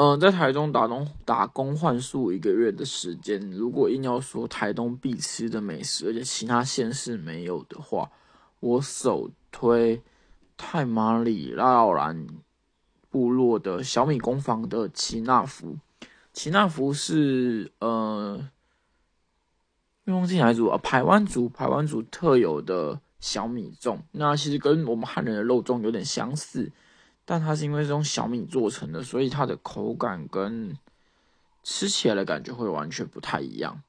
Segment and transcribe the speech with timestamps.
[0.00, 8.08] 嗯，在台中打工打工换宿一个月的时间，如果硬要说台东必吃的美食，而且其他县市没有的话，
[8.60, 10.00] 我首推
[10.56, 12.28] 泰马里拉兰
[13.10, 15.76] 部落的小米工坊的奇纳福。
[16.32, 18.48] 奇纳福是呃，
[20.04, 26.70] 用进来族啊，排湾族排湾族特有的小米粽，那其实跟我们汉人的肉粽有点相似。
[27.30, 30.74] 但它是因为是用小米做成的，所以它的口感跟
[31.62, 33.82] 吃起来的感觉会完全不太一样。